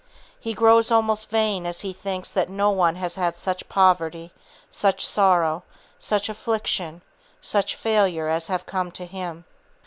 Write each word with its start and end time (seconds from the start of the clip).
He 0.39 0.55
grows 0.55 0.89
almost 0.89 1.29
vain 1.29 1.67
as 1.67 1.81
he 1.81 1.93
thinks 1.93 2.31
that 2.31 2.49
no 2.49 2.71
one 2.71 2.95
has 2.95 3.13
had 3.13 3.37
such 3.37 3.69
poverty, 3.69 4.31
such 4.71 5.05
sorrow, 5.05 5.61
such 5.99 6.27
affliction, 6.27 7.03
such 7.39 7.75
failure 7.75 8.27
as 8.27 8.47
have 8.47 8.65
come 8.65 8.89
to 8.93 9.05
him. 9.05 9.45